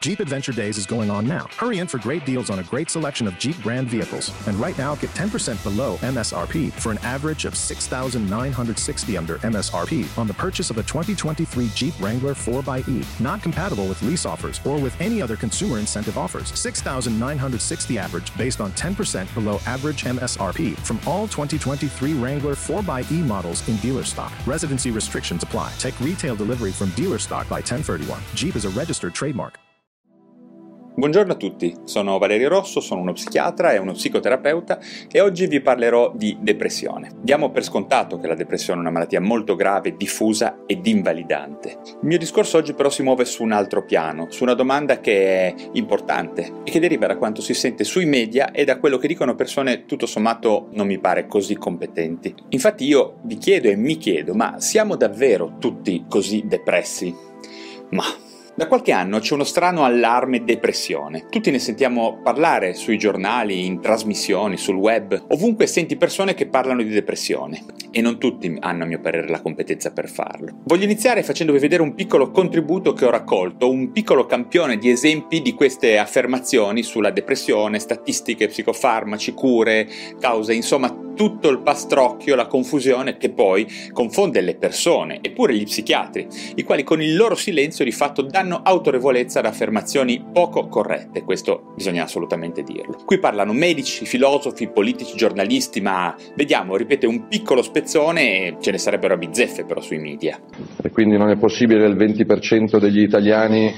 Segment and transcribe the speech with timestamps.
[0.00, 1.48] Jeep Adventure Days is going on now.
[1.56, 4.30] Hurry in for great deals on a great selection of Jeep brand vehicles.
[4.46, 10.28] And right now, get 10% below MSRP for an average of 6960 under MSRP on
[10.28, 13.20] the purchase of a 2023 Jeep Wrangler 4xE.
[13.20, 16.56] Not compatible with lease offers or with any other consumer incentive offers.
[16.56, 23.76] 6960 average based on 10% below average MSRP from all 2023 Wrangler 4xE models in
[23.78, 24.32] dealer stock.
[24.46, 25.72] Residency restrictions apply.
[25.78, 28.22] Take retail delivery from dealer stock by 1031.
[28.36, 29.58] Jeep is a registered trademark.
[30.98, 35.60] Buongiorno a tutti, sono Valerio Rosso, sono uno psichiatra e uno psicoterapeuta e oggi vi
[35.60, 37.12] parlerò di depressione.
[37.20, 41.78] Diamo per scontato che la depressione è una malattia molto grave, diffusa ed invalidante.
[41.84, 45.46] Il mio discorso oggi però si muove su un altro piano, su una domanda che
[45.46, 49.06] è importante e che deriva da quanto si sente sui media e da quello che
[49.06, 52.34] dicono persone tutto sommato non mi pare così competenti.
[52.48, 57.14] Infatti io vi chiedo e mi chiedo, ma siamo davvero tutti così depressi?
[57.90, 58.04] Ma
[58.58, 61.26] da qualche anno c'è uno strano allarme depressione.
[61.30, 66.82] Tutti ne sentiamo parlare sui giornali, in trasmissioni, sul web, ovunque senti persone che parlano
[66.82, 67.64] di depressione.
[67.92, 70.58] E non tutti hanno, a mio parere, la competenza per farlo.
[70.64, 75.40] Voglio iniziare facendovi vedere un piccolo contributo che ho raccolto, un piccolo campione di esempi
[75.40, 83.16] di queste affermazioni sulla depressione, statistiche, psicofarmaci, cure, cause, insomma tutto il pastrocchio, la confusione
[83.16, 87.90] che poi confonde le persone, eppure gli psichiatri, i quali con il loro silenzio di
[87.90, 93.02] fatto danno autorevolezza ad affermazioni poco corrette, questo bisogna assolutamente dirlo.
[93.04, 98.78] Qui parlano medici, filosofi, politici, giornalisti, ma vediamo, ripete un piccolo spezzone e ce ne
[98.78, 100.40] sarebbero a bizzeffe però sui media.
[100.80, 103.74] E quindi non è possibile il 20% degli italiani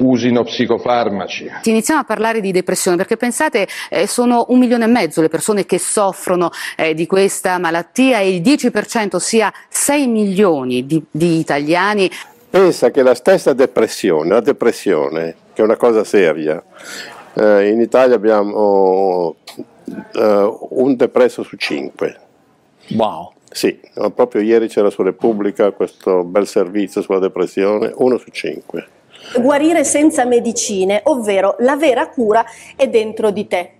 [0.00, 1.50] usino psicofarmaci.
[1.64, 5.66] Iniziamo a parlare di depressione perché pensate eh, sono un milione e mezzo le persone
[5.66, 12.10] che soffrono eh, di questa malattia e il 10% sia 6 milioni di, di italiani.
[12.48, 16.62] Pensa che la stessa depressione, la depressione, che è una cosa seria,
[17.34, 19.36] eh, in Italia abbiamo
[20.14, 22.18] eh, un depresso su cinque.
[22.88, 23.32] Wow.
[23.52, 23.80] Sì,
[24.14, 28.98] proprio ieri c'era su Repubblica questo bel servizio sulla depressione, uno su cinque
[29.40, 32.44] guarire senza medicine, ovvero la vera cura
[32.76, 33.72] è dentro di te.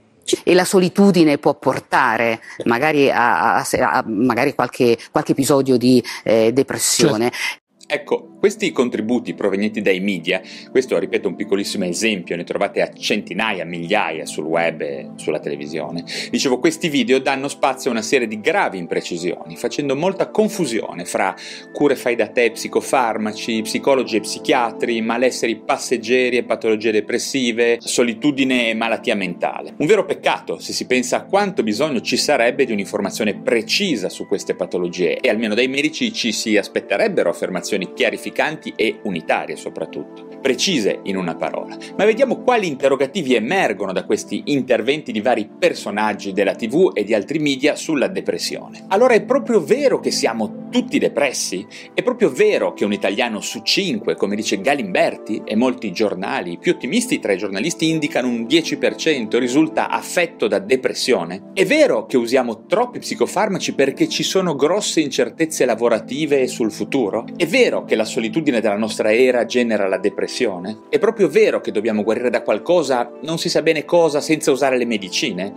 [0.45, 6.53] E la solitudine può portare magari a, a, a magari qualche, qualche, episodio di eh,
[6.53, 7.33] depressione.
[7.33, 7.69] Certo.
[7.93, 10.41] Ecco, questi contributi provenienti dai media,
[10.71, 16.05] questo ripeto un piccolissimo esempio, ne trovate a centinaia, migliaia sul web e sulla televisione.
[16.31, 21.37] Dicevo, questi video danno spazio a una serie di gravi imprecisioni, facendo molta confusione fra
[21.71, 28.75] cure fai da te, psicofarmaci, psicologi e psichiatri, malesseri passeggeri e patologie depressive, solitudine e
[28.75, 29.75] malattia mentale.
[29.77, 34.27] Un vero peccato se si pensa a quanto bisogno ci sarebbe di un'informazione precisa su
[34.27, 40.27] queste patologie e almeno dai medici ci si aspetterebbero affermazioni chiarificanti semplificanti e unitarie soprattutto,
[40.41, 41.77] precise in una parola.
[41.97, 47.15] Ma vediamo quali interrogativi emergono da questi interventi di vari personaggi della TV e di
[47.15, 48.85] altri media sulla depressione.
[48.89, 51.67] Allora è proprio vero che siamo tutti depressi?
[51.93, 56.73] È proprio vero che un italiano su cinque, come dice Galimberti, e molti giornali, più
[56.73, 61.51] ottimisti tra i giornalisti indicano un 10% risulta affetto da depressione?
[61.53, 67.27] È vero che usiamo troppi psicofarmaci perché ci sono grosse incertezze lavorative sul futuro?
[67.37, 70.81] È vero che la solitudine della nostra era genera la depressione?
[70.91, 74.77] È proprio vero che dobbiamo guarire da qualcosa, non si sa bene cosa, senza usare
[74.77, 75.55] le medicine?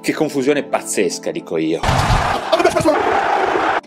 [0.00, 1.80] Che confusione pazzesca, dico io.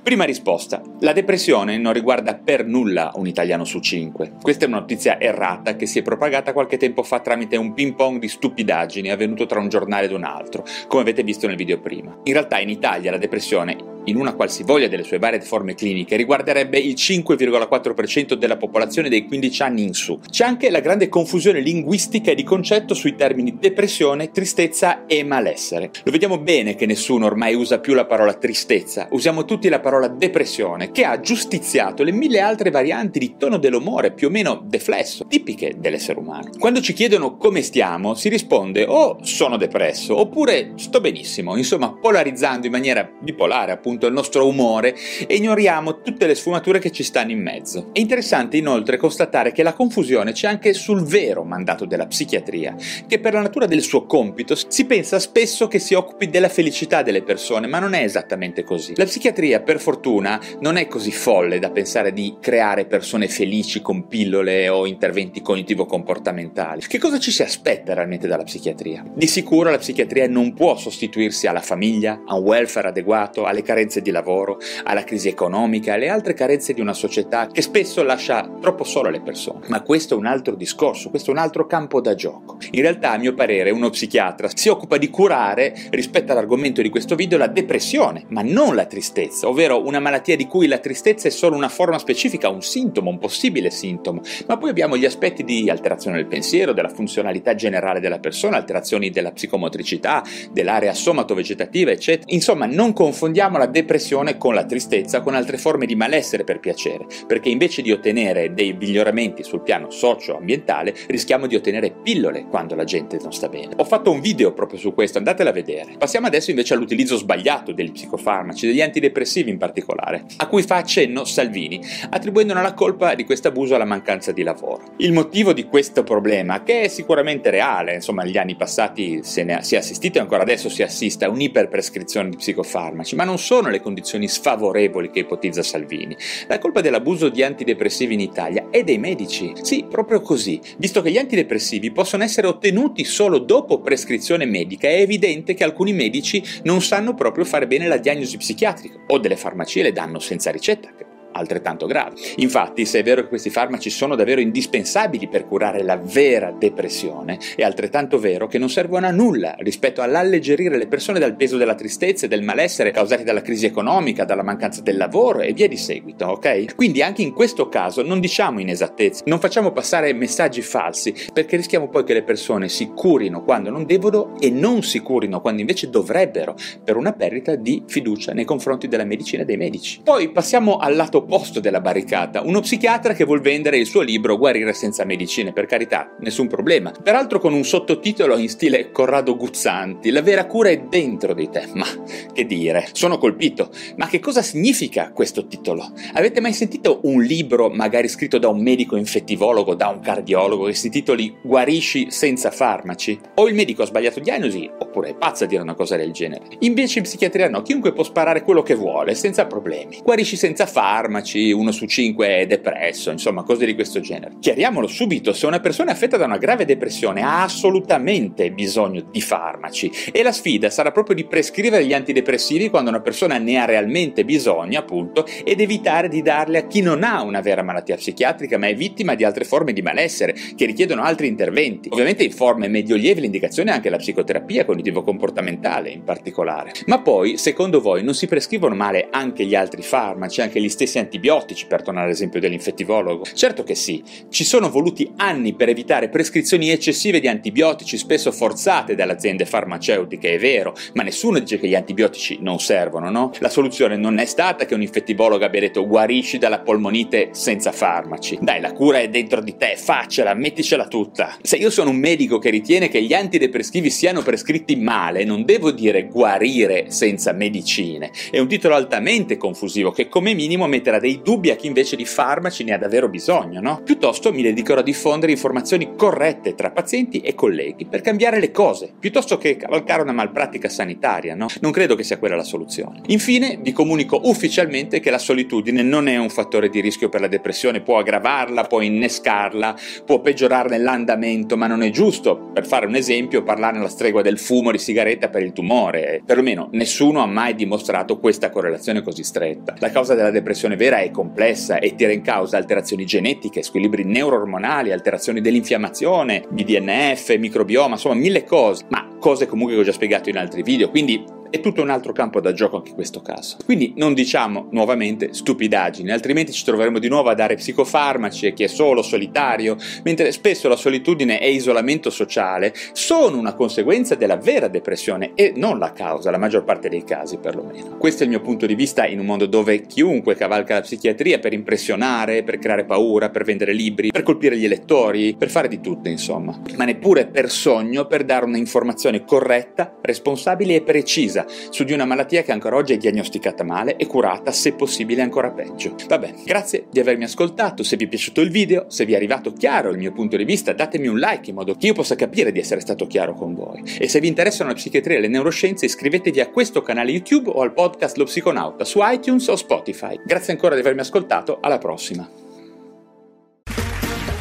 [0.03, 0.81] Prima risposta.
[1.01, 4.33] La depressione non riguarda per nulla un italiano su cinque.
[4.41, 7.93] Questa è una notizia errata che si è propagata qualche tempo fa tramite un ping
[7.93, 11.79] pong di stupidaggini avvenuto tra un giornale ed un altro, come avete visto nel video
[11.79, 12.17] prima.
[12.23, 16.77] In realtà in Italia la depressione in una qualsivoglia delle sue varie forme cliniche, riguarderebbe
[16.77, 20.19] il 5,4% della popolazione dei 15 anni in su.
[20.29, 25.91] C'è anche la grande confusione linguistica e di concetto sui termini depressione, tristezza e malessere.
[26.03, 30.07] Lo vediamo bene che nessuno ormai usa più la parola tristezza, usiamo tutti la parola
[30.07, 35.25] depressione, che ha giustiziato le mille altre varianti di tono dell'umore più o meno deflesso,
[35.27, 36.49] tipiche dell'essere umano.
[36.57, 42.65] Quando ci chiedono come stiamo, si risponde o sono depresso oppure sto benissimo, insomma polarizzando
[42.65, 44.95] in maniera bipolare appunto appunto il nostro umore
[45.25, 47.89] e ignoriamo tutte le sfumature che ci stanno in mezzo.
[47.91, 52.75] È interessante inoltre constatare che la confusione c'è anche sul vero mandato della psichiatria,
[53.07, 57.01] che per la natura del suo compito si pensa spesso che si occupi della felicità
[57.01, 58.93] delle persone, ma non è esattamente così.
[58.95, 64.07] La psichiatria, per fortuna, non è così folle da pensare di creare persone felici con
[64.07, 66.81] pillole o interventi cognitivo-comportamentali.
[66.87, 69.03] Che cosa ci si aspetta realmente dalla psichiatria?
[69.15, 73.77] Di sicuro la psichiatria non può sostituirsi alla famiglia, a un welfare adeguato, alle carenze
[73.79, 78.57] carenze di lavoro, alla crisi economica, alle altre carenze di una società che spesso lascia
[78.59, 79.67] troppo sole le persone.
[79.67, 82.57] Ma questo è un altro discorso, questo è un altro campo da gioco.
[82.71, 87.15] In realtà, a mio parere, uno psichiatra si occupa di curare, rispetto all'argomento di questo
[87.15, 91.31] video, la depressione, ma non la tristezza, ovvero una malattia di cui la tristezza è
[91.31, 94.21] solo una forma specifica, un sintomo, un possibile sintomo.
[94.47, 99.09] Ma poi abbiamo gli aspetti di alterazione del pensiero, della funzionalità generale della persona, alterazioni
[99.09, 100.21] della psicomotricità,
[100.51, 102.25] dell'area somato-vegetativa, eccetera.
[102.33, 107.05] Insomma, non confondiamo la depressione con la tristezza, con altre forme di malessere per piacere,
[107.25, 112.83] perché invece di ottenere dei miglioramenti sul piano socio-ambientale, rischiamo di ottenere pillole quando la
[112.83, 113.73] gente non sta bene.
[113.77, 115.95] Ho fatto un video proprio su questo, andatela a vedere.
[115.97, 121.25] Passiamo adesso invece all'utilizzo sbagliato degli psicofarmaci, degli antidepressivi in particolare, a cui fa accenno
[121.25, 124.93] Salvini, attribuendone la colpa di questo abuso alla mancanza di lavoro.
[124.97, 129.61] Il motivo di questo problema, che è sicuramente reale, insomma negli anni passati se ne
[129.61, 133.71] si è assistito e ancora adesso si assiste a un'iperprescrizione di psicofarmaci, ma non sono
[133.71, 136.15] le condizioni sfavorevoli che ipotizza Salvini.
[136.47, 139.51] La colpa dell'abuso di antidepressivi in Italia è dei medici.
[139.61, 140.61] Sì, proprio così.
[140.77, 145.91] Visto che gli antidepressivi possono essere ottenuti solo dopo prescrizione medica, è evidente che alcuni
[145.91, 150.51] medici non sanno proprio fare bene la diagnosi psichiatrica o delle farmacie le danno senza
[150.51, 152.15] ricetta altrettanto grave.
[152.37, 157.39] Infatti, se è vero che questi farmaci sono davvero indispensabili per curare la vera depressione,
[157.55, 161.75] è altrettanto vero che non servono a nulla rispetto all'alleggerire le persone dal peso della
[161.75, 165.77] tristezza e del malessere causati dalla crisi economica, dalla mancanza del lavoro e via di
[165.77, 166.75] seguito, ok?
[166.75, 171.89] Quindi anche in questo caso non diciamo inesattezze, non facciamo passare messaggi falsi, perché rischiamo
[171.89, 175.89] poi che le persone si curino quando non devono e non si curino quando invece
[175.89, 180.01] dovrebbero, per una perdita di fiducia nei confronti della medicina e dei medici.
[180.03, 184.37] Poi passiamo al lato opposto della barricata, uno psichiatra che vuol vendere il suo libro
[184.37, 186.91] Guarire senza medicine, per carità, nessun problema.
[186.91, 191.67] Peraltro con un sottotitolo in stile Corrado Guzzanti, la vera cura è dentro di te.
[191.73, 191.85] Ma
[192.33, 193.69] che dire, sono colpito.
[193.97, 195.91] Ma che cosa significa questo titolo?
[196.13, 200.73] Avete mai sentito un libro magari scritto da un medico infettivologo, da un cardiologo, che
[200.73, 203.19] si titoli Guarisci senza farmaci?
[203.35, 206.45] O il medico ha sbagliato diagnosi, oppure è pazzo a dire una cosa del genere.
[206.59, 209.99] Invece in psichiatria no, chiunque può sparare quello che vuole, senza problemi.
[210.03, 214.35] Guarisci senza farmaci, farmaci, uno su cinque è depresso, insomma cose di questo genere.
[214.39, 219.91] Chiariamolo subito, se una persona affetta da una grave depressione ha assolutamente bisogno di farmaci
[220.11, 224.23] e la sfida sarà proprio di prescrivere gli antidepressivi quando una persona ne ha realmente
[224.23, 228.67] bisogno, appunto, ed evitare di darli a chi non ha una vera malattia psichiatrica ma
[228.67, 231.89] è vittima di altre forme di malessere che richiedono altri interventi.
[231.91, 236.71] Ovviamente in forme medio lievi l'indicazione è anche la psicoterapia cognitivo-comportamentale in particolare.
[236.85, 240.98] Ma poi, secondo voi, non si prescrivono male anche gli altri farmaci, anche gli stessi
[240.99, 243.25] antibiotici, per tornare all'esempio dell'infettivologo?
[243.33, 248.95] Certo che sì, ci sono voluti anni per evitare prescrizioni eccessive di antibiotici, spesso forzate
[248.95, 253.31] dalle aziende farmaceutiche, è vero, ma nessuno dice che gli antibiotici non servono, no?
[253.39, 258.37] La soluzione non è stata che un infettivologo abbia detto guarisci dalla polmonite senza farmaci.
[258.41, 261.37] Dai, la cura è dentro di te, faccela, metticela tutta.
[261.41, 265.71] Se io sono un medico che ritiene che gli antidepressivi siano prescritti male, non devo
[265.71, 268.11] dire guarire senza medicine.
[268.29, 272.05] È un titolo altamente confusivo che come minimo metterà dei dubbi a chi invece di
[272.05, 273.81] farmaci ne ha davvero bisogno, no?
[273.83, 278.91] Piuttosto mi dedicherò a diffondere informazioni corrette tra pazienti e colleghi per cambiare le cose,
[278.99, 281.47] piuttosto che cavalcare una malpratica sanitaria, no?
[281.61, 283.01] Non credo che sia quella la soluzione.
[283.07, 287.27] Infine, vi comunico ufficialmente che la solitudine non è un fattore di rischio per la
[287.27, 289.75] depressione, può aggravarla, può innescarla,
[290.05, 294.39] può peggiorarne l'andamento, ma non è giusto, per fare un esempio, parlare alla stregua del
[294.39, 296.21] fumo di sigaretta per il tumore.
[296.25, 299.75] Perlomeno nessuno ha mai dimostrato questa correlazione così stretta.
[299.79, 304.93] La causa della depressione vera è complessa e tira in causa alterazioni genetiche, squilibri neuroormonali,
[304.93, 310.37] alterazioni dell'infiammazione, BDNF, microbioma, insomma mille cose, ma cose comunque che ho già spiegato in
[310.37, 313.57] altri video, quindi è tutto un altro campo da gioco anche in questo caso.
[313.65, 318.63] Quindi non diciamo nuovamente stupidaggini, altrimenti ci troveremo di nuovo a dare psicofarmaci a chi
[318.63, 324.67] è solo, solitario, mentre spesso la solitudine e isolamento sociale sono una conseguenza della vera
[324.67, 327.97] depressione e non la causa, la maggior parte dei casi perlomeno.
[327.97, 331.39] Questo è il mio punto di vista in un mondo dove chiunque cavalca la psichiatria
[331.39, 335.79] per impressionare, per creare paura, per vendere libri, per colpire gli elettori, per fare di
[335.81, 341.83] tutto insomma, ma neppure per sogno per dare un'informazione corretta, responsabile e precisa precisa su
[341.83, 345.95] di una malattia che ancora oggi è diagnosticata male e curata, se possibile, ancora peggio.
[346.07, 347.83] Vabbè, grazie di avermi ascoltato.
[347.83, 350.43] Se vi è piaciuto il video, se vi è arrivato chiaro il mio punto di
[350.43, 353.53] vista, datemi un like in modo che io possa capire di essere stato chiaro con
[353.53, 353.83] voi.
[353.99, 357.61] E se vi interessano la psichiatria e le neuroscienze, iscrivetevi a questo canale YouTube o
[357.61, 360.19] al podcast Lo Psiconauta su iTunes o Spotify.
[360.25, 362.29] Grazie ancora di avermi ascoltato, alla prossima.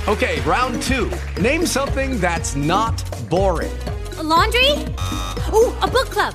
[0.07, 1.43] Ok, round 2.
[1.43, 2.95] Name something that's not
[3.29, 3.71] boring.
[4.19, 4.73] A laundry?
[5.53, 6.35] Ooh, a book club.